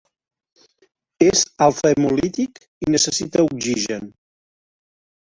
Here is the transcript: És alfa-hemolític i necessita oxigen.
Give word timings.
És 1.25 1.43
alfa-hemolític 1.65 2.57
i 2.87 2.97
necessita 2.97 3.45
oxigen. 3.51 4.09